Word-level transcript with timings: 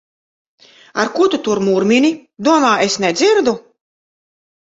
Ar 1.03 1.09
ko 1.17 1.27
tu 1.33 1.39
tur 1.47 1.61
murmini? 1.65 2.09
Domā, 2.49 2.73
es 2.87 2.97
nedzirdu! 3.05 3.55